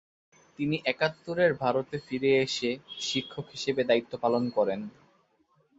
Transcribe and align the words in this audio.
তিনি 0.59 0.75
একাত্তরে 0.85 1.45
ভারতে 1.61 1.97
ফিরে 2.05 2.31
এসে 2.43 2.69
শিক্ষক 3.01 3.45
হিসাবে 3.53 3.81
দায়িত্ব 3.83 4.13
পালন 4.23 4.43
করেন। 4.57 4.79